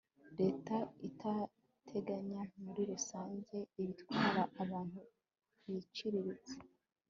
[0.39, 0.75] leta
[1.07, 4.99] igateganya muri rusange ibitwara abantu
[5.65, 6.55] biciriritse